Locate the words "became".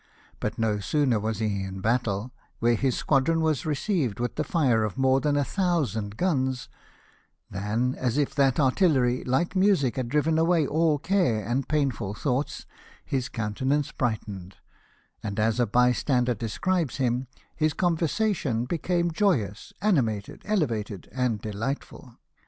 18.65-19.11